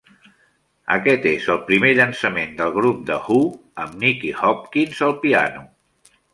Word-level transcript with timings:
Aquest 0.95 1.27
és 1.31 1.49
el 1.55 1.59
primer 1.67 1.91
llançament 1.99 2.57
del 2.63 2.73
grup 2.79 3.05
The 3.11 3.21
Who 3.29 3.39
amb 3.87 4.03
Nicky 4.07 4.35
Hopkins 4.43 5.07
al 5.13 5.17
piano. 5.29 5.67